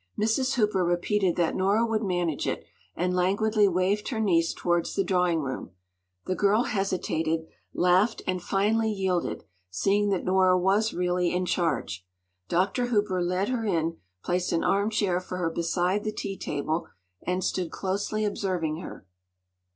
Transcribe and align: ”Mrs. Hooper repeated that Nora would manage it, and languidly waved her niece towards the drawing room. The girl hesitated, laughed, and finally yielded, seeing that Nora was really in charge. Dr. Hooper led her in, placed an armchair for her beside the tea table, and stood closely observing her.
”Mrs. 0.20 0.54
Hooper 0.56 0.84
repeated 0.84 1.36
that 1.36 1.54
Nora 1.54 1.86
would 1.86 2.02
manage 2.02 2.48
it, 2.48 2.64
and 2.96 3.14
languidly 3.14 3.68
waved 3.68 4.08
her 4.08 4.18
niece 4.18 4.52
towards 4.52 4.96
the 4.96 5.04
drawing 5.04 5.38
room. 5.38 5.70
The 6.26 6.34
girl 6.34 6.64
hesitated, 6.64 7.46
laughed, 7.72 8.20
and 8.26 8.42
finally 8.42 8.90
yielded, 8.90 9.44
seeing 9.70 10.08
that 10.08 10.24
Nora 10.24 10.58
was 10.58 10.92
really 10.92 11.32
in 11.32 11.46
charge. 11.46 12.04
Dr. 12.48 12.86
Hooper 12.86 13.22
led 13.22 13.50
her 13.50 13.64
in, 13.64 13.98
placed 14.24 14.50
an 14.50 14.64
armchair 14.64 15.20
for 15.20 15.36
her 15.38 15.48
beside 15.48 16.02
the 16.02 16.10
tea 16.10 16.36
table, 16.36 16.88
and 17.24 17.44
stood 17.44 17.70
closely 17.70 18.24
observing 18.24 18.78
her. 18.78 19.06